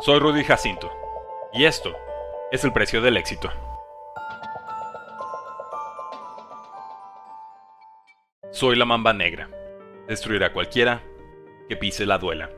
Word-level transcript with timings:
Soy 0.00 0.18
Rudy 0.18 0.42
Jacinto, 0.42 0.90
y 1.52 1.64
esto 1.64 1.94
es 2.50 2.64
el 2.64 2.72
precio 2.72 3.00
del 3.00 3.16
éxito. 3.16 3.52
Soy 8.50 8.74
la 8.74 8.84
mamba 8.84 9.12
negra. 9.12 9.48
Destruirá 10.08 10.46
a 10.46 10.52
cualquiera 10.52 11.02
que 11.68 11.76
pise 11.76 12.04
la 12.04 12.18
duela. 12.18 12.50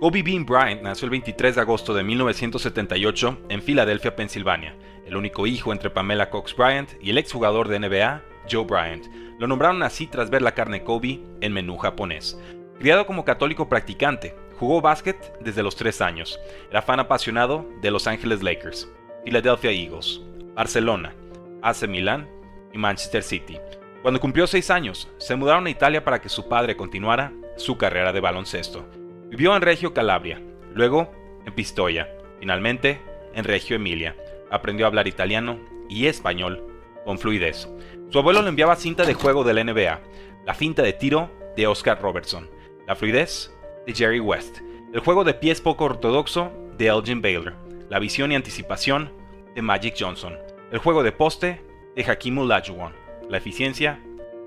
Kobe 0.00 0.22
Bean 0.22 0.46
Bryant 0.46 0.80
nació 0.82 1.06
el 1.06 1.10
23 1.10 1.56
de 1.56 1.60
agosto 1.60 1.92
de 1.92 2.04
1978 2.04 3.42
en 3.50 3.60
Filadelfia, 3.60 4.16
Pensilvania, 4.16 4.74
el 5.04 5.16
único 5.16 5.46
hijo 5.46 5.72
entre 5.72 5.90
Pamela 5.90 6.30
Cox 6.30 6.56
Bryant 6.56 6.90
y 7.02 7.10
el 7.10 7.18
exjugador 7.18 7.68
de 7.68 7.80
NBA, 7.80 8.22
Joe 8.50 8.64
Bryant. 8.64 9.06
Lo 9.38 9.46
nombraron 9.46 9.82
así 9.82 10.06
tras 10.06 10.30
ver 10.30 10.40
la 10.40 10.54
carne 10.54 10.84
Kobe 10.84 11.20
en 11.42 11.52
menú 11.52 11.76
japonés. 11.76 12.38
Criado 12.78 13.04
como 13.04 13.24
católico 13.24 13.68
practicante, 13.68 14.34
jugó 14.62 14.80
básquet 14.80 15.36
desde 15.40 15.64
los 15.64 15.74
3 15.74 16.00
años. 16.02 16.38
Era 16.70 16.82
fan 16.82 17.00
apasionado 17.00 17.68
de 17.80 17.90
Los 17.90 18.06
Angeles 18.06 18.44
Lakers, 18.44 18.88
Philadelphia 19.24 19.72
Eagles, 19.72 20.20
Barcelona, 20.54 21.16
AC 21.62 21.88
Milan 21.88 22.30
y 22.72 22.78
Manchester 22.78 23.24
City. 23.24 23.58
Cuando 24.02 24.20
cumplió 24.20 24.46
6 24.46 24.70
años, 24.70 25.08
se 25.18 25.34
mudaron 25.34 25.66
a 25.66 25.70
Italia 25.70 26.04
para 26.04 26.20
que 26.20 26.28
su 26.28 26.48
padre 26.48 26.76
continuara 26.76 27.32
su 27.56 27.76
carrera 27.76 28.12
de 28.12 28.20
baloncesto. 28.20 28.86
Vivió 29.30 29.56
en 29.56 29.62
Reggio 29.62 29.94
Calabria, 29.94 30.40
luego 30.72 31.10
en 31.44 31.52
Pistoia, 31.56 32.08
finalmente 32.38 33.00
en 33.34 33.42
Reggio 33.42 33.74
Emilia. 33.74 34.14
Aprendió 34.48 34.86
a 34.86 34.90
hablar 34.90 35.08
italiano 35.08 35.58
y 35.88 36.06
español 36.06 36.62
con 37.04 37.18
fluidez. 37.18 37.68
Su 38.10 38.18
abuelo 38.20 38.42
le 38.42 38.50
enviaba 38.50 38.76
cinta 38.76 39.04
de 39.04 39.14
juego 39.14 39.42
de 39.42 39.54
la 39.54 39.64
NBA, 39.64 40.00
la 40.46 40.54
finta 40.54 40.82
de 40.82 40.92
tiro 40.92 41.32
de 41.56 41.66
Oscar 41.66 42.00
Robertson, 42.00 42.48
la 42.86 42.94
fluidez 42.94 43.52
de 43.86 43.94
Jerry 43.94 44.20
West, 44.20 44.58
el 44.92 45.00
juego 45.00 45.24
de 45.24 45.34
pies 45.34 45.60
poco 45.60 45.84
ortodoxo 45.84 46.52
de 46.76 46.88
Elgin 46.88 47.22
Baylor, 47.22 47.54
la 47.88 47.98
visión 47.98 48.32
y 48.32 48.34
anticipación 48.34 49.12
de 49.54 49.62
Magic 49.62 49.94
Johnson, 49.98 50.36
el 50.70 50.78
juego 50.78 51.02
de 51.02 51.12
poste 51.12 51.62
de 51.94 52.04
Hakim 52.04 52.38
Olajuwon, 52.38 52.94
la 53.28 53.38
eficiencia 53.38 54.00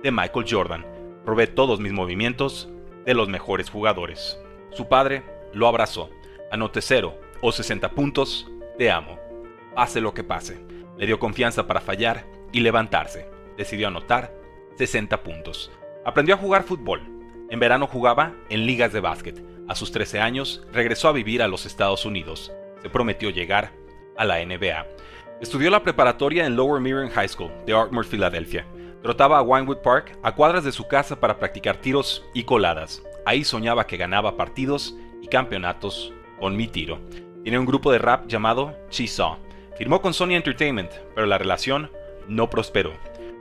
de 0.03 0.11
Michael 0.11 0.45
Jordan. 0.49 0.85
Probé 1.25 1.47
todos 1.47 1.79
mis 1.79 1.91
movimientos 1.91 2.69
de 3.05 3.13
los 3.13 3.29
mejores 3.29 3.69
jugadores. 3.69 4.39
Su 4.71 4.87
padre 4.87 5.23
lo 5.53 5.67
abrazó. 5.67 6.09
Anote 6.51 6.81
cero 6.81 7.17
o 7.41 7.51
60 7.51 7.91
puntos, 7.91 8.47
te 8.77 8.91
amo. 8.91 9.19
Pase 9.73 10.01
lo 10.01 10.13
que 10.13 10.23
pase. 10.23 10.63
Le 10.97 11.05
dio 11.05 11.19
confianza 11.19 11.67
para 11.67 11.81
fallar 11.81 12.25
y 12.51 12.59
levantarse. 12.59 13.29
Decidió 13.57 13.87
anotar 13.87 14.33
60 14.77 15.23
puntos. 15.23 15.71
Aprendió 16.03 16.35
a 16.35 16.37
jugar 16.37 16.63
fútbol. 16.63 17.14
En 17.49 17.59
verano 17.59 17.87
jugaba 17.87 18.33
en 18.49 18.65
ligas 18.65 18.91
de 18.91 18.99
básquet. 18.99 19.43
A 19.67 19.75
sus 19.75 19.91
13 19.91 20.19
años 20.19 20.65
regresó 20.71 21.07
a 21.07 21.11
vivir 21.13 21.41
a 21.41 21.47
los 21.47 21.65
Estados 21.65 22.05
Unidos. 22.05 22.51
Se 22.81 22.89
prometió 22.89 23.29
llegar 23.29 23.71
a 24.17 24.25
la 24.25 24.43
NBA. 24.43 24.85
Estudió 25.41 25.69
la 25.69 25.83
preparatoria 25.83 26.45
en 26.45 26.55
Lower 26.55 26.81
Merion 26.81 27.09
High 27.09 27.29
School 27.29 27.51
de 27.65 27.73
Ardmore, 27.73 28.07
Filadelfia. 28.07 28.65
Trotaba 29.03 29.37
a 29.37 29.41
Winewood 29.43 29.77
Park 29.77 30.17
a 30.23 30.33
cuadras 30.33 30.63
de 30.63 30.71
su 30.71 30.87
casa 30.87 31.19
para 31.19 31.37
practicar 31.37 31.77
tiros 31.77 32.25
y 32.33 32.43
coladas. 32.43 33.03
Ahí 33.25 33.43
soñaba 33.43 33.85
que 33.85 33.97
ganaba 33.97 34.37
partidos 34.37 34.95
y 35.21 35.27
campeonatos 35.27 36.13
con 36.39 36.55
mi 36.55 36.67
tiro. 36.67 36.99
Tiene 37.43 37.59
un 37.59 37.65
grupo 37.65 37.91
de 37.91 37.99
rap 37.99 38.27
llamado 38.27 38.75
Cheesaw. 38.89 39.37
Firmó 39.77 40.01
con 40.01 40.13
Sony 40.13 40.31
Entertainment, 40.31 40.91
pero 41.13 41.27
la 41.27 41.37
relación 41.37 41.91
no 42.27 42.49
prosperó. 42.49 42.93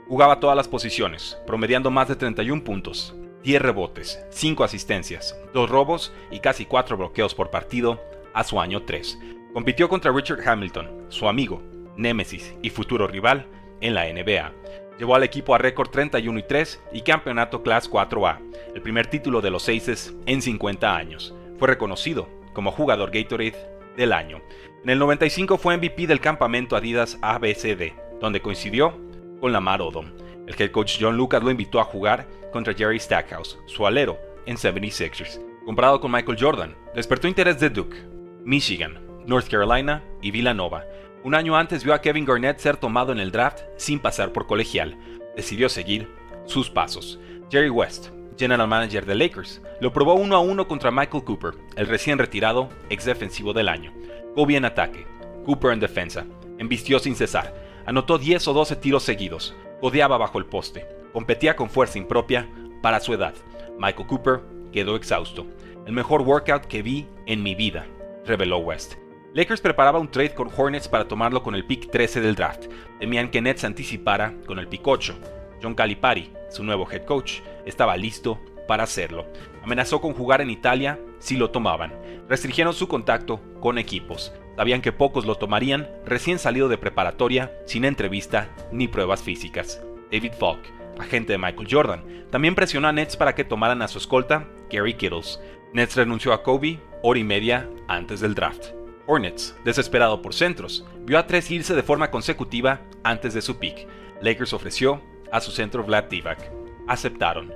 Jugaba 0.07 0.39
todas 0.39 0.55
las 0.55 0.67
posiciones, 0.67 1.37
promediando 1.47 1.89
más 1.89 2.07
de 2.07 2.15
31 2.15 2.63
puntos, 2.63 3.15
10 3.45 3.61
rebotes, 3.61 4.25
5 4.31 4.63
asistencias, 4.63 5.37
2 5.53 5.69
robos 5.69 6.11
y 6.31 6.39
casi 6.39 6.65
4 6.65 6.97
bloqueos 6.97 7.35
por 7.35 7.51
partido 7.51 8.01
a 8.33 8.43
su 8.43 8.59
año 8.59 8.81
3. 8.81 9.19
Compitió 9.53 9.87
contra 9.87 10.11
Richard 10.11 10.41
Hamilton, 10.49 11.05
su 11.09 11.27
amigo, 11.27 11.61
némesis 11.95 12.55
y 12.63 12.71
futuro 12.71 13.07
rival 13.07 13.45
en 13.81 13.93
la 13.93 14.11
NBA. 14.11 14.51
Llevó 14.97 15.13
al 15.13 15.21
equipo 15.21 15.53
a 15.53 15.59
récord 15.59 15.91
31 15.91 16.39
y 16.39 16.41
3 16.41 16.81
y 16.91 17.01
campeonato 17.01 17.61
Class 17.61 17.89
4A, 17.89 18.39
el 18.73 18.81
primer 18.81 19.05
título 19.05 19.41
de 19.41 19.51
los 19.51 19.69
Aces 19.69 20.15
en 20.25 20.41
50 20.41 20.95
años. 20.95 21.35
Fue 21.59 21.67
reconocido 21.67 22.27
como 22.53 22.71
jugador 22.71 23.11
Gatorade 23.11 23.55
del 23.95 24.11
año. 24.11 24.41
En 24.83 24.89
el 24.89 24.97
95 24.97 25.59
fue 25.59 25.77
MVP 25.77 26.07
del 26.07 26.19
campamento 26.19 26.75
Adidas 26.75 27.19
ABCD, 27.21 27.93
donde 28.19 28.41
coincidió 28.41 28.97
con 29.39 29.53
Lamar 29.53 29.83
Odom. 29.83 30.07
El 30.47 30.55
head 30.57 30.71
coach 30.71 30.97
John 30.99 31.17
Lucas 31.17 31.43
lo 31.43 31.51
invitó 31.51 31.79
a 31.79 31.85
jugar 31.85 32.27
contra 32.51 32.73
Jerry 32.73 32.99
Stackhouse, 32.99 33.57
su 33.65 33.85
alero, 33.85 34.17
en 34.45 34.57
76ers. 34.57 35.41
Comparado 35.65 35.99
con 35.99 36.11
Michael 36.11 36.37
Jordan, 36.39 36.75
despertó 36.93 37.27
interés 37.27 37.59
de 37.59 37.69
Duke, 37.69 37.97
Michigan, 38.43 38.99
North 39.25 39.47
Carolina 39.47 40.03
y 40.21 40.31
Villanova, 40.31 40.85
un 41.25 41.33
año 41.33 41.57
antes 41.57 41.83
vio 41.83 41.95
a 41.95 42.01
Kevin 42.01 42.23
Garnett 42.23 42.59
ser 42.59 42.77
tomado 42.77 43.11
en 43.11 43.17
el 43.17 43.31
draft 43.31 43.61
sin 43.77 43.97
pasar 43.97 44.31
por 44.31 44.45
colegial. 44.45 44.95
Decidió 45.35 45.69
seguir 45.69 46.07
sus 46.45 46.69
pasos. 46.69 47.19
Jerry 47.49 47.71
West, 47.71 48.09
general 48.37 48.67
manager 48.67 49.07
de 49.07 49.15
Lakers, 49.15 49.59
lo 49.81 49.91
probó 49.91 50.13
uno 50.13 50.35
a 50.35 50.39
uno 50.39 50.67
contra 50.67 50.91
Michael 50.91 51.23
Cooper, 51.23 51.55
el 51.77 51.87
recién 51.87 52.19
retirado 52.19 52.69
ex 52.91 53.05
defensivo 53.05 53.53
del 53.53 53.69
año. 53.69 53.91
Kobe 54.35 54.55
en 54.55 54.65
ataque, 54.65 55.07
Cooper 55.47 55.71
en 55.71 55.79
defensa. 55.79 56.27
Embistió 56.59 56.99
sin 56.99 57.15
cesar. 57.15 57.55
Anotó 57.87 58.19
10 58.19 58.47
o 58.47 58.53
12 58.53 58.75
tiros 58.75 59.01
seguidos. 59.01 59.55
Codeaba 59.81 60.17
bajo 60.17 60.39
el 60.39 60.45
poste. 60.45 60.85
Competía 61.13 61.55
con 61.55 61.69
fuerza 61.69 61.97
impropia 61.97 62.49
para 62.81 62.99
su 62.99 63.13
edad. 63.13 63.33
Michael 63.77 64.07
Cooper 64.07 64.41
quedó 64.71 64.95
exhausto. 64.95 65.45
El 65.85 65.93
mejor 65.93 66.21
workout 66.21 66.65
que 66.65 66.81
vi 66.81 67.07
en 67.25 67.43
mi 67.43 67.55
vida, 67.55 67.85
reveló 68.25 68.57
West. 68.57 68.95
Lakers 69.33 69.59
preparaba 69.59 69.99
un 69.99 70.09
trade 70.09 70.33
con 70.33 70.49
Hornets 70.55 70.87
para 70.87 71.07
tomarlo 71.07 71.43
con 71.43 71.55
el 71.55 71.65
pick 71.65 71.91
13 71.91 72.21
del 72.21 72.35
draft. 72.35 72.67
Temían 72.99 73.29
que 73.29 73.41
Nets 73.41 73.65
anticipara 73.65 74.33
con 74.45 74.59
el 74.59 74.67
pick 74.67 74.87
8. 74.87 75.13
John 75.61 75.75
Calipari, 75.75 76.31
su 76.49 76.63
nuevo 76.63 76.89
head 76.89 77.03
coach, 77.03 77.41
estaba 77.65 77.97
listo 77.97 78.39
para 78.67 78.83
hacerlo. 78.83 79.25
Amenazó 79.63 79.99
con 79.99 80.13
jugar 80.13 80.41
en 80.41 80.49
Italia 80.49 80.99
si 81.19 81.35
lo 81.35 81.51
tomaban. 81.51 81.93
Restringieron 82.29 82.73
su 82.73 82.87
contacto 82.87 83.41
con 83.59 83.77
equipos. 83.77 84.31
Sabían 84.55 84.81
que 84.81 84.91
pocos 84.91 85.25
lo 85.25 85.35
tomarían 85.35 85.89
recién 86.05 86.39
salido 86.39 86.69
de 86.69 86.77
preparatoria, 86.77 87.51
sin 87.65 87.85
entrevista 87.85 88.49
ni 88.71 88.87
pruebas 88.87 89.21
físicas. 89.21 89.81
David 90.11 90.33
Falk, 90.39 90.59
agente 90.99 91.33
de 91.33 91.37
Michael 91.37 91.67
Jordan, 91.69 92.25
también 92.31 92.55
presionó 92.55 92.87
a 92.87 92.93
Nets 92.93 93.17
para 93.17 93.35
que 93.35 93.43
tomaran 93.43 93.81
a 93.81 93.87
su 93.87 93.97
escolta, 93.97 94.47
Gary 94.71 94.93
Kittles. 94.93 95.39
Nets 95.73 95.95
renunció 95.95 96.31
a 96.31 96.41
Kobe 96.41 96.79
hora 97.01 97.19
y 97.19 97.23
media 97.23 97.69
antes 97.87 98.21
del 98.21 98.33
draft. 98.33 98.67
Hornets, 99.07 99.55
desesperado 99.63 100.21
por 100.21 100.33
centros, 100.33 100.85
vio 101.01 101.19
a 101.19 101.27
tres 101.27 101.51
irse 101.51 101.75
de 101.75 101.83
forma 101.83 102.09
consecutiva 102.09 102.81
antes 103.03 103.33
de 103.33 103.41
su 103.41 103.59
pick. 103.59 103.87
Lakers 104.21 104.53
ofreció 104.53 105.01
a 105.31 105.41
su 105.41 105.51
centro 105.51 105.83
Vlad 105.83 106.05
Divac. 106.05 106.49
Aceptaron. 106.87 107.53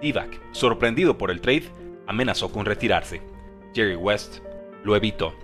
Divac, 0.00 0.40
sorprendido 0.52 1.16
por 1.16 1.30
el 1.30 1.40
trade, 1.40 1.70
amenazó 2.06 2.52
con 2.52 2.66
retirarse. 2.66 3.22
Jerry 3.74 3.96
West 3.96 4.40
lo 4.82 4.96
evitó. 4.96 5.34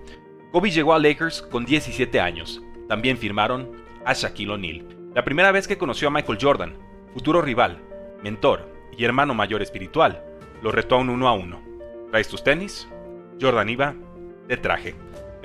Kobe 0.53 0.71
llegó 0.71 0.95
a 0.95 0.99
Lakers 0.99 1.43
con 1.43 1.65
17 1.65 2.21
años. 2.21 2.63
También 2.89 3.19
firmaron 3.19 3.73
a 4.05 4.13
Shaquille 4.13 4.53
O'Neal. 4.53 4.87
La 5.15 5.25
primera 5.25 5.53
vez 5.53 5.67
que 5.67 5.79
conoció 5.79 6.09
a 6.09 6.11
Michael 6.11 6.39
Jordan, 6.41 6.79
futuro 7.13 7.43
rival, 7.43 7.79
mentor 8.23 8.73
y 8.97 9.05
hermano 9.05 9.35
mayor 9.35 9.63
espiritual, 9.63 10.25
lo 10.63 10.73
retó 10.73 10.97
a 10.97 10.99
un 10.99 11.11
uno 11.11 11.29
a 11.29 11.33
uno. 11.33 11.63
¿Traes 12.11 12.29
tus 12.29 12.45
tenis? 12.45 12.89
Jordan 13.41 13.69
iba 13.69 13.95
de 14.49 14.57
traje 14.57 14.95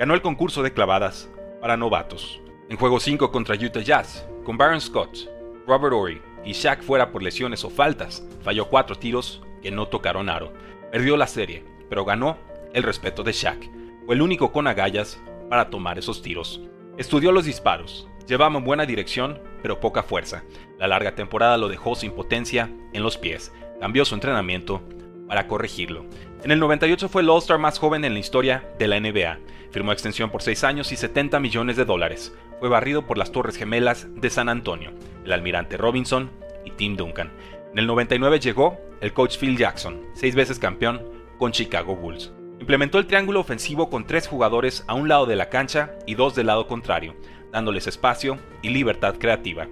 ganó 0.02 0.14
el 0.14 0.22
concurso 0.22 0.64
de 0.64 0.72
clavadas 0.72 1.30
para 1.60 1.76
novatos. 1.76 2.40
En 2.68 2.76
juego 2.76 2.98
5 2.98 3.30
contra 3.30 3.54
Utah 3.54 3.82
Jazz, 3.82 4.26
con 4.44 4.56
Baron 4.56 4.80
Scott, 4.80 5.28
Robert 5.64 5.94
Ory 5.94 6.20
y 6.44 6.54
Shaq 6.54 6.82
fuera 6.82 7.12
por 7.12 7.22
lesiones 7.22 7.64
o 7.64 7.70
faltas, 7.70 8.26
falló 8.42 8.66
cuatro 8.66 8.96
tiros 8.96 9.42
que 9.62 9.70
no 9.70 9.86
tocaron 9.86 10.28
aro. 10.28 10.52
Perdió 10.90 11.16
la 11.16 11.28
serie, 11.28 11.64
pero 11.88 12.04
ganó 12.04 12.36
el 12.72 12.82
respeto 12.82 13.22
de 13.22 13.32
Shaq. 13.32 13.70
Fue 14.06 14.14
el 14.14 14.22
único 14.22 14.52
con 14.52 14.66
agallas 14.66 15.20
para 15.48 15.70
tomar 15.70 15.98
esos 15.98 16.22
tiros. 16.22 16.60
Estudió 16.98 17.32
los 17.32 17.44
disparos, 17.44 18.08
llevaba 18.26 18.58
en 18.58 18.64
buena 18.64 18.86
dirección, 18.86 19.40
pero 19.62 19.80
poca 19.80 20.02
fuerza. 20.02 20.44
La 20.78 20.88
larga 20.88 21.14
temporada 21.14 21.56
lo 21.56 21.68
dejó 21.68 21.94
sin 21.94 22.12
potencia 22.12 22.70
en 22.92 23.02
los 23.02 23.16
pies. 23.16 23.52
Cambió 23.80 24.04
su 24.04 24.14
entrenamiento 24.14 24.82
para 25.28 25.46
corregirlo. 25.46 26.04
En 26.44 26.50
el 26.50 26.58
98 26.58 27.08
fue 27.08 27.22
el 27.22 27.30
All-Star 27.30 27.58
más 27.58 27.78
joven 27.78 28.04
en 28.04 28.14
la 28.14 28.20
historia 28.20 28.68
de 28.78 28.88
la 28.88 28.98
NBA. 28.98 29.38
Firmó 29.70 29.92
extensión 29.92 30.30
por 30.30 30.42
6 30.42 30.64
años 30.64 30.92
y 30.92 30.96
70 30.96 31.40
millones 31.40 31.76
de 31.76 31.84
dólares. 31.84 32.34
Fue 32.60 32.68
barrido 32.68 33.06
por 33.06 33.16
las 33.16 33.32
Torres 33.32 33.56
Gemelas 33.56 34.08
de 34.14 34.28
San 34.28 34.48
Antonio, 34.48 34.92
el 35.24 35.32
almirante 35.32 35.76
Robinson 35.76 36.30
y 36.64 36.72
Tim 36.72 36.96
Duncan. 36.96 37.32
En 37.72 37.78
el 37.78 37.86
99 37.86 38.40
llegó 38.40 38.78
el 39.00 39.12
coach 39.12 39.38
Phil 39.38 39.56
Jackson, 39.56 40.00
seis 40.14 40.34
veces 40.34 40.58
campeón 40.58 41.02
con 41.38 41.52
Chicago 41.52 41.96
Bulls. 41.96 42.32
Implementó 42.62 43.00
el 43.00 43.08
triángulo 43.08 43.40
ofensivo 43.40 43.90
con 43.90 44.06
tres 44.06 44.28
jugadores 44.28 44.84
a 44.86 44.94
un 44.94 45.08
lado 45.08 45.26
de 45.26 45.34
la 45.34 45.48
cancha 45.48 45.96
y 46.06 46.14
dos 46.14 46.36
del 46.36 46.46
lado 46.46 46.68
contrario, 46.68 47.16
dándoles 47.50 47.88
espacio 47.88 48.38
y 48.62 48.68
libertad 48.68 49.16
creativa. 49.18 49.66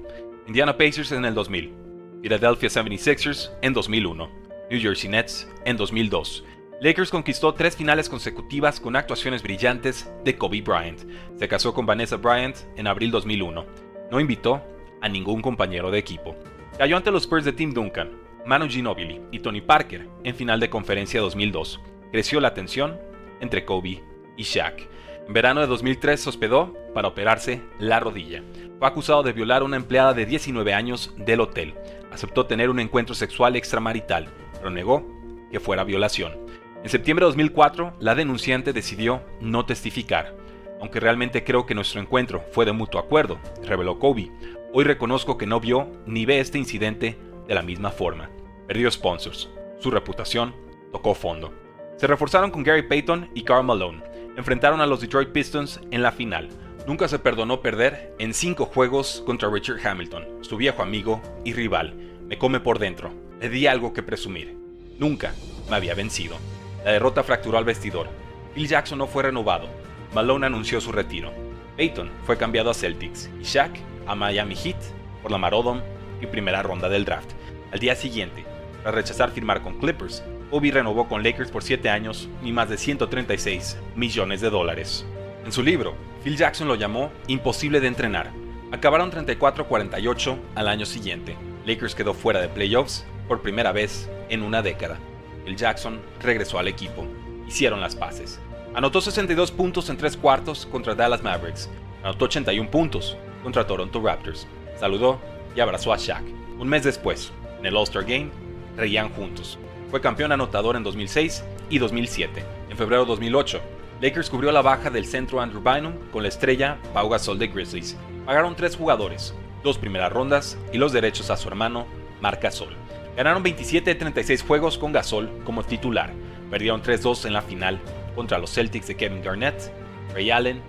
Indiana 0.49 0.77
Pacers 0.77 1.13
en 1.13 1.25
el 1.25 1.33
2000, 1.33 1.73
Philadelphia 2.21 2.69
76ers 2.69 3.53
en 3.63 3.75
2001, 3.75 4.29
New 4.73 4.81
Jersey 4.81 5.09
Nets 5.09 5.49
en 5.65 5.77
2002, 5.77 6.43
Lakers 6.81 7.11
conquistó 7.11 7.55
tres 7.55 7.77
finales 7.77 8.09
consecutivas 8.09 8.81
con 8.81 8.97
actuaciones 8.97 9.45
brillantes 9.45 10.13
de 10.25 10.37
Kobe 10.37 10.61
Bryant. 10.61 10.99
Se 11.37 11.47
casó 11.47 11.73
con 11.73 11.87
Vanessa 11.87 12.17
Bryant 12.17 12.57
en 12.75 12.89
abril 12.89 13.13
2001. 13.13 13.67
No 14.11 14.19
invitó 14.19 14.65
a 15.01 15.09
ningún 15.09 15.43
compañero 15.43 15.93
de 15.93 15.99
equipo. 16.01 16.35
Cayó 16.77 16.97
ante 16.97 17.13
los 17.13 17.23
Spurs 17.23 17.45
de 17.45 17.53
Tim 17.53 17.73
Duncan, 17.73 18.11
Manu 18.45 18.69
Ginobili 18.69 19.21
y 19.31 19.39
Tony 19.39 19.61
Parker 19.61 20.09
en 20.25 20.35
final 20.35 20.59
de 20.59 20.71
conferencia 20.71 21.21
2002. 21.21 21.81
Creció 22.13 22.41
la 22.41 22.55
tensión 22.55 22.99
entre 23.41 23.65
Kobe 23.65 24.03
y 24.37 24.43
Shaq. 24.43 24.89
En 25.29 25.33
verano 25.33 25.61
de 25.61 25.69
2003 25.69 26.21
se 26.21 26.29
hospedó 26.29 26.75
para 26.93 27.09
operarse 27.09 27.63
la 27.79 28.01
rodilla. 28.01 28.43
Fue 28.79 28.89
acusado 28.89 29.23
de 29.23 29.33
violar 29.33 29.63
a 29.63 29.65
una 29.65 29.77
empleada 29.77 30.13
de 30.13 30.27
19 30.27 30.75
años 30.75 31.15
del 31.19 31.41
hotel. 31.41 31.75
Aceptó 32.11 32.47
tener 32.47 32.69
un 32.69 32.81
encuentro 32.81 33.15
sexual 33.15 33.55
extramarital, 33.55 34.29
pero 34.55 34.71
negó 34.71 35.07
que 35.53 35.61
fuera 35.61 35.85
violación. 35.85 36.37
En 36.83 36.89
septiembre 36.89 37.25
de 37.25 37.29
2004, 37.31 37.95
la 38.01 38.15
denunciante 38.15 38.73
decidió 38.73 39.23
no 39.41 39.65
testificar. 39.65 40.35
Aunque 40.81 40.99
realmente 40.99 41.45
creo 41.45 41.67
que 41.67 41.75
nuestro 41.75 42.01
encuentro 42.01 42.43
fue 42.53 42.65
de 42.65 42.73
mutuo 42.73 42.99
acuerdo, 42.99 43.39
reveló 43.63 43.99
Kobe, 43.99 44.33
hoy 44.73 44.85
reconozco 44.85 45.37
que 45.37 45.47
no 45.47 45.61
vio 45.61 45.93
ni 46.07 46.25
ve 46.25 46.41
este 46.41 46.59
incidente 46.59 47.19
de 47.47 47.55
la 47.55 47.63
misma 47.63 47.91
forma. 47.91 48.31
Perdió 48.67 48.91
sponsors. 48.91 49.51
Su 49.79 49.91
reputación 49.91 50.55
tocó 50.91 51.15
fondo. 51.15 51.53
Se 52.01 52.07
reforzaron 52.07 52.51
con 52.51 52.63
Gary 52.63 52.81
Payton 52.81 53.29
y 53.35 53.43
Karl 53.43 53.63
Malone. 53.63 54.03
Enfrentaron 54.35 54.81
a 54.81 54.87
los 54.87 55.03
Detroit 55.03 55.33
Pistons 55.33 55.81
en 55.91 56.03
la 56.03 56.11
final. 56.11 56.49
Nunca 56.87 57.07
se 57.09 57.19
perdonó 57.19 57.61
perder 57.61 58.15
en 58.19 58.33
cinco 58.33 58.65
juegos 58.65 59.23
contra 59.27 59.51
Richard 59.51 59.87
Hamilton, 59.87 60.25
su 60.41 60.57
viejo 60.57 60.83
amigo 60.83 61.21
y 61.45 61.53
rival. 61.53 61.93
Me 62.27 62.39
come 62.39 62.59
por 62.59 62.79
dentro. 62.79 63.13
Le 63.39 63.51
di 63.51 63.67
algo 63.67 63.93
que 63.93 64.03
presumir. 64.03 64.57
Nunca 64.99 65.35
me 65.69 65.77
había 65.77 65.95
vencido. 65.95 66.39
La 66.87 66.93
derrota 66.93 67.23
fracturó 67.23 67.59
al 67.59 67.67
vestidor. 67.67 68.07
Phil 68.55 68.67
Jackson 68.67 68.97
no 68.97 69.07
fue 69.07 69.25
renovado. 69.25 69.69
Malone 70.15 70.47
anunció 70.47 70.81
su 70.81 70.93
retiro. 70.93 71.31
Peyton 71.77 72.11
fue 72.25 72.39
cambiado 72.39 72.71
a 72.71 72.75
Celtics 72.75 73.29
y 73.39 73.45
Shaq 73.45 73.73
a 74.07 74.15
Miami 74.15 74.57
Heat 74.57 74.81
por 75.21 75.31
la 75.31 75.37
Marodon 75.37 75.83
y 76.23 76.27
primera 76.27 76.63
ronda 76.63 76.89
del 76.89 77.05
draft. 77.05 77.33
Al 77.73 77.79
día 77.79 77.95
siguiente, 77.95 78.47
tras 78.81 78.95
rechazar 78.95 79.33
firmar 79.33 79.63
con 79.63 79.79
Clippers, 79.79 80.25
Kobe 80.51 80.73
renovó 80.73 81.09
con 81.09 81.23
Lakers 81.23 81.51
por 81.51 81.63
7 81.63 81.89
años 81.89 82.29
y 82.43 82.51
más 82.51 82.69
de 82.69 82.77
136 82.77 83.79
millones 83.95 84.41
de 84.41 84.51
dólares. 84.51 85.07
En 85.45 85.53
su 85.53 85.63
libro, 85.63 85.95
Phil 86.25 86.37
Jackson 86.37 86.67
lo 86.69 86.75
llamó 86.75 87.11
imposible 87.29 87.81
de 87.81 87.87
entrenar. 87.87 88.33
Acabaron 88.73 89.11
34-48 89.11 90.37
al 90.57 90.69
año 90.69 90.87
siguiente. 90.87 91.37
Lakers 91.67 91.95
quedó 91.95 92.15
fuera 92.15 92.41
de 92.41 92.49
playoffs 92.49 93.05
por 93.29 93.43
primera 93.43 93.73
vez 93.73 94.11
en 94.29 94.43
una 94.43 94.61
década. 94.61 94.99
El 95.47 95.57
Jackson 95.57 96.01
regresó 96.21 96.59
al 96.59 96.69
equipo. 96.69 97.07
Hicieron 97.47 97.81
las 97.81 97.95
paces. 97.95 98.41
Anotó 98.75 99.01
62 99.01 99.51
puntos 99.51 99.89
en 99.89 99.97
tres 99.97 100.17
cuartos 100.17 100.67
contra 100.67 100.95
Dallas 100.95 101.23
Mavericks. 101.23 101.71
Anotó 102.03 102.27
81 102.27 102.71
puntos 102.71 103.17
contra 103.43 103.67
Toronto 103.67 104.01
Raptors. 104.01 104.47
Saludó 104.79 105.21
y 105.55 105.61
abrazó 105.61 105.93
a 105.93 105.97
Shaq. 105.97 106.23
Un 106.59 106.69
mes 106.69 106.85
después, 106.85 107.33
en 107.59 107.67
el 107.67 107.77
All-Star 107.77 108.05
Game, 108.05 108.31
reían 108.77 109.09
juntos. 109.11 109.59
Fue 109.91 110.01
campeón 110.01 110.31
anotador 110.31 110.77
en 110.77 110.85
2006 110.85 111.45
y 111.69 111.79
2007. 111.79 112.45
En 112.71 112.77
febrero 112.77 113.03
de 113.03 113.09
2008, 113.09 113.61
Lakers 114.01 114.31
cubrió 114.31 114.53
la 114.53 114.63
baja 114.63 114.89
del 114.89 115.05
centro 115.05 115.41
Andrew 115.41 115.61
Bynum 115.61 115.95
con 116.13 116.23
la 116.23 116.29
estrella 116.29 116.79
Pau 116.95 117.09
Gasol 117.09 117.41
de 117.41 117.49
Grizzlies. 117.49 117.97
Pagaron 118.25 118.55
tres 118.55 118.77
jugadores, 118.77 119.35
dos 119.65 119.79
primeras 119.79 120.13
rondas 120.13 120.57
y 120.73 120.79
los 120.79 120.93
derechos 120.93 121.29
a 121.31 121.37
su 121.37 121.49
hermano 121.49 121.87
Marc 122.21 122.41
Gasol. 122.41 122.77
Ganaron 123.17 123.43
27 123.43 123.91
de 123.91 123.95
36 123.97 124.43
juegos 124.43 124.79
con 124.79 124.93
Gasol 124.93 125.29
como 125.45 125.65
titular. 125.65 126.13
Perdieron 126.51 126.83
3-2 126.83 127.27
en 127.27 127.33
la 127.33 127.43
final 127.43 127.81
contra 128.15 128.39
los 128.39 128.53
Celtics 128.53 128.87
de 128.87 128.97
Kevin 128.97 129.23
Garnett, 129.23 129.73
Ray 130.15 130.31
Allen, 130.31 130.63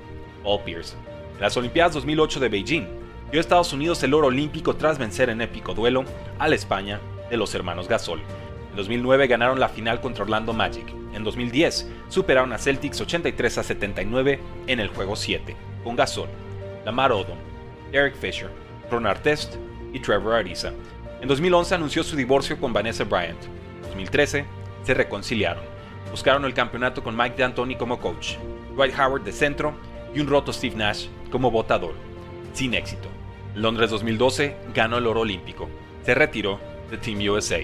Paul 0.44 0.62
Pierce. 0.66 0.96
En 1.36 1.42
las 1.42 1.56
Olimpiadas 1.56 1.94
2008 1.94 2.40
de 2.40 2.50
Beijing, 2.50 2.88
dio 3.32 3.40
a 3.40 3.42
Estados 3.42 3.72
Unidos 3.72 4.02
el 4.02 4.16
oro 4.16 4.28
olímpico 4.28 4.76
tras 4.76 4.98
vencer 4.98 5.30
en 5.30 5.42
épico 5.42 5.76
duelo 5.76 6.06
a 6.40 6.48
la 6.48 6.56
España 6.56 7.00
de 7.30 7.38
los 7.38 7.54
hermanos 7.54 7.88
Gasol. 7.88 8.22
En 8.72 8.78
2009 8.78 9.28
ganaron 9.28 9.60
la 9.60 9.68
final 9.68 10.00
contra 10.00 10.24
Orlando 10.24 10.54
Magic. 10.54 10.86
En 11.14 11.26
2010 11.26 11.90
superaron 12.08 12.54
a 12.54 12.58
Celtics 12.58 13.02
83 13.02 13.58
a 13.58 13.64
79 13.64 14.40
en 14.68 14.80
el 14.80 14.88
juego 14.88 15.18
7, 15.18 15.56
con 15.84 15.98
Gasol, 15.98 16.30
Lamar 16.86 17.12
Odom, 17.12 17.38
Derek 17.92 18.16
Fisher, 18.16 18.50
Ron 18.90 19.06
Artest 19.06 19.56
y 19.92 20.00
Trevor 20.00 20.36
Ariza. 20.36 20.72
En 21.22 21.28
2011 21.28 21.76
anunció 21.76 22.04
su 22.04 22.16
divorcio 22.16 22.58
con 22.60 22.72
Vanessa 22.72 23.04
Bryant. 23.04 23.44
En 23.44 23.82
2013 23.82 24.46
se 24.84 24.94
reconciliaron. 24.94 25.64
Buscaron 26.10 26.46
el 26.46 26.54
campeonato 26.54 27.04
con 27.04 27.16
Mike 27.16 27.36
D'Antoni 27.38 27.76
como 27.76 28.00
coach, 28.00 28.36
Dwight 28.76 28.98
Howard 28.98 29.24
de 29.24 29.34
centro 29.34 29.74
y 30.16 30.22
un 30.22 30.28
roto 30.28 30.54
Steve 30.54 30.78
Nash 30.78 31.08
como 31.30 31.52
votador. 31.52 31.94
Sin 32.54 32.74
éxito. 32.74 33.10
En 33.54 33.64
Londres 33.64 33.90
2012 33.90 34.56
ganó 34.74 34.98
el 34.98 35.08
oro 35.08 35.22
olímpico. 35.22 35.70
Se 36.06 36.16
retiró 36.16 36.60
de 36.90 36.98
Team 36.98 37.20
USA. 37.30 37.60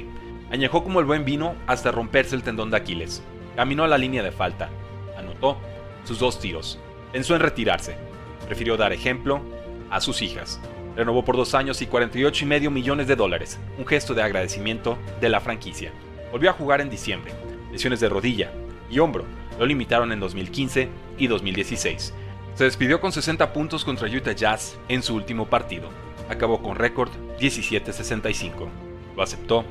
Añejó 0.52 0.84
como 0.84 1.00
el 1.00 1.06
buen 1.06 1.26
vino 1.26 1.56
hasta 1.68 1.92
romperse 1.92 2.36
el 2.36 2.44
tendón 2.44 2.72
de 2.72 2.78
Aquiles. 2.78 3.24
Caminó 3.56 3.84
a 3.84 3.88
la 3.88 3.98
línea 3.98 4.24
de 4.24 4.32
falta. 4.32 4.70
Anotó 5.18 5.58
sus 6.04 6.20
dos 6.20 6.40
tiros. 6.40 6.80
Pensó 7.12 7.36
en 7.36 7.42
retirarse. 7.42 7.98
Prefirió 8.46 8.78
dar 8.78 8.94
ejemplo 8.94 9.42
a 9.90 10.00
sus 10.00 10.22
hijas. 10.22 10.60
Renovó 10.96 11.24
por 11.24 11.38
dos 11.38 11.54
años 11.54 11.82
y 11.82 11.86
48 11.86 12.46
y 12.46 12.48
medio 12.48 12.72
millones 12.72 13.08
de 13.08 13.16
dólares, 13.16 13.60
un 13.78 13.86
gesto 13.86 14.14
de 14.14 14.24
agradecimiento 14.24 14.98
de 15.22 15.30
la 15.30 15.42
franquicia. 15.42 15.92
Volvió 16.32 16.50
a 16.50 16.54
jugar 16.54 16.82
en 16.82 16.90
diciembre, 16.90 17.34
lesiones 17.72 18.00
de 18.00 18.10
rodilla 18.10 18.52
y 18.90 19.00
hombro 19.00 19.26
lo 19.60 19.66
limitaron 19.66 20.12
en 20.12 20.20
2015 20.20 20.90
y 21.18 21.28
2016. 21.28 22.14
Se 22.54 22.64
despidió 22.64 23.00
con 23.00 23.12
60 23.12 23.54
puntos 23.54 23.84
contra 23.84 24.08
Utah 24.08 24.34
Jazz 24.34 24.78
en 24.88 25.04
su 25.04 25.16
último 25.16 25.48
partido. 25.48 25.90
Acabó 26.30 26.62
con 26.62 26.76
récord 26.76 27.10
17-65. 27.40 28.68
Lo 29.16 29.24
aceptó 29.24 29.64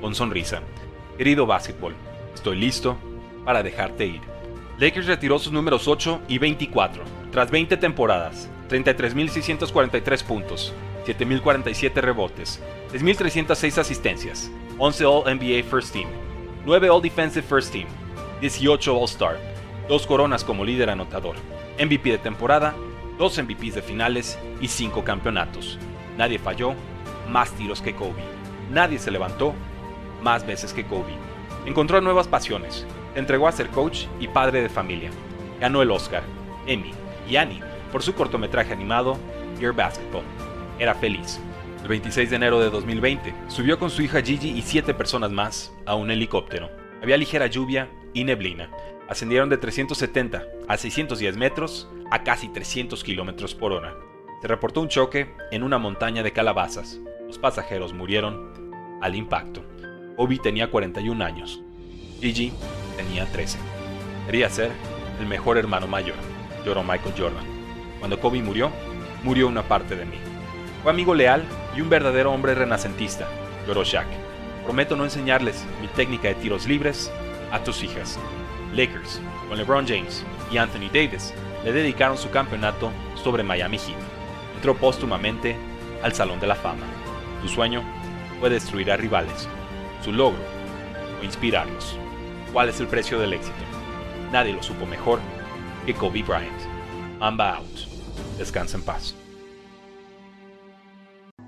con 0.00 0.14
sonrisa. 0.14 0.62
Querido 1.16 1.46
básquetbol, 1.46 1.94
estoy 2.34 2.56
listo 2.56 2.96
para 3.44 3.62
dejarte 3.62 4.06
ir. 4.06 4.20
Lakers 4.78 5.06
retiró 5.06 5.38
sus 5.38 5.52
números 5.52 5.86
8 5.86 6.22
y 6.28 6.38
24. 6.38 7.04
Tras 7.30 7.50
20 7.50 7.76
temporadas, 7.76 8.48
33.643 8.68 10.24
puntos, 10.24 10.72
7.047 11.06 11.94
rebotes, 12.00 12.60
6.306 12.92 13.78
asistencias, 13.78 14.50
11 14.78 15.04
All 15.04 15.36
NBA 15.36 15.62
First 15.68 15.92
Team, 15.92 16.08
9 16.64 16.88
All 16.88 17.02
Defensive 17.02 17.46
First 17.46 17.72
Team, 17.72 17.86
18 18.40 18.96
All-Star, 18.96 19.38
2 19.88 20.06
coronas 20.06 20.44
como 20.44 20.64
líder 20.64 20.90
anotador, 20.90 21.36
MVP 21.78 22.10
de 22.10 22.18
temporada, 22.18 22.74
2 23.18 23.42
MVPs 23.44 23.76
de 23.76 23.82
finales 23.82 24.38
y 24.60 24.68
5 24.68 25.04
campeonatos. 25.04 25.78
Nadie 26.16 26.38
falló 26.38 26.74
más 27.28 27.52
tiros 27.52 27.80
que 27.80 27.94
Kobe. 27.94 28.22
Nadie 28.70 28.98
se 28.98 29.10
levantó 29.10 29.54
más 30.24 30.44
veces 30.44 30.72
que 30.72 30.84
Kobe. 30.84 31.12
Encontró 31.66 32.00
nuevas 32.00 32.26
pasiones. 32.26 32.84
Entregó 33.14 33.46
a 33.46 33.52
ser 33.52 33.68
coach 33.68 34.06
y 34.18 34.26
padre 34.26 34.62
de 34.62 34.68
familia. 34.68 35.10
Ganó 35.60 35.82
el 35.82 35.90
Oscar, 35.90 36.24
Emmy 36.66 36.92
y 37.28 37.36
Annie 37.36 37.62
por 37.92 38.02
su 38.02 38.14
cortometraje 38.14 38.72
animado 38.72 39.16
Your 39.60 39.72
Basketball. 39.72 40.24
Era 40.80 40.94
feliz. 40.94 41.38
El 41.82 41.88
26 41.88 42.30
de 42.30 42.36
enero 42.36 42.58
de 42.58 42.70
2020, 42.70 43.34
subió 43.46 43.78
con 43.78 43.90
su 43.90 44.02
hija 44.02 44.22
Gigi 44.22 44.48
y 44.48 44.62
siete 44.62 44.94
personas 44.94 45.30
más 45.30 45.72
a 45.84 45.94
un 45.94 46.10
helicóptero. 46.10 46.70
Había 47.02 47.18
ligera 47.18 47.46
lluvia 47.46 47.88
y 48.14 48.24
neblina. 48.24 48.70
Ascendieron 49.08 49.50
de 49.50 49.58
370 49.58 50.42
a 50.66 50.76
610 50.78 51.36
metros 51.36 51.88
a 52.10 52.24
casi 52.24 52.48
300 52.48 53.04
kilómetros 53.04 53.54
por 53.54 53.72
hora. 53.72 53.94
Se 54.40 54.48
reportó 54.48 54.80
un 54.80 54.88
choque 54.88 55.30
en 55.52 55.62
una 55.62 55.78
montaña 55.78 56.22
de 56.22 56.32
calabazas. 56.32 56.98
Los 57.26 57.38
pasajeros 57.38 57.92
murieron 57.92 58.72
al 59.02 59.14
impacto. 59.14 59.62
Obi 60.16 60.38
tenía 60.38 60.70
41 60.70 61.24
años. 61.24 61.60
Gigi 62.20 62.52
tenía 62.96 63.26
13. 63.26 63.58
Quería 64.26 64.48
ser 64.48 64.70
el 65.20 65.26
mejor 65.26 65.58
hermano 65.58 65.88
mayor, 65.88 66.14
lloró 66.64 66.82
Michael 66.82 67.14
Jordan. 67.18 67.44
Cuando 67.98 68.20
Kobe 68.20 68.40
murió, 68.40 68.70
murió 69.24 69.48
una 69.48 69.62
parte 69.62 69.96
de 69.96 70.04
mí. 70.04 70.16
Fue 70.82 70.92
amigo 70.92 71.14
leal 71.14 71.44
y 71.76 71.80
un 71.80 71.90
verdadero 71.90 72.32
hombre 72.32 72.54
renacentista, 72.54 73.26
lloró 73.66 73.82
Shaq. 73.82 74.06
Prometo 74.62 74.94
no 74.94 75.04
enseñarles 75.04 75.64
mi 75.80 75.88
técnica 75.88 76.28
de 76.28 76.34
tiros 76.34 76.66
libres 76.66 77.10
a 77.50 77.62
tus 77.62 77.82
hijas. 77.82 78.18
Lakers, 78.72 79.20
con 79.48 79.58
LeBron 79.58 79.86
James 79.86 80.24
y 80.50 80.58
Anthony 80.58 80.88
Davis, 80.92 81.34
le 81.64 81.72
dedicaron 81.72 82.16
su 82.16 82.30
campeonato 82.30 82.90
sobre 83.22 83.42
Miami 83.42 83.78
Heat. 83.78 83.98
Entró 84.54 84.76
póstumamente 84.76 85.56
al 86.02 86.14
Salón 86.14 86.38
de 86.38 86.46
la 86.46 86.54
Fama. 86.54 86.86
Su 87.42 87.48
sueño 87.48 87.82
fue 88.40 88.50
destruir 88.50 88.92
a 88.92 88.96
rivales. 88.96 89.48
Su 90.04 90.12
logro 90.12 90.42
fue 91.16 91.24
inspirarlos. 91.24 91.96
¿Cuál 92.52 92.68
es 92.68 92.78
el 92.78 92.88
precio 92.88 93.18
del 93.18 93.32
éxito? 93.32 93.56
Nadie 94.32 94.52
lo 94.52 94.62
supo 94.62 94.84
mejor 94.84 95.18
que 95.86 95.94
Kobe 95.94 96.22
Bryant. 96.22 96.60
Mamba 97.18 97.56
out. 97.56 97.78
Descansa 98.36 98.76
en 98.76 98.82
paz. 98.82 99.14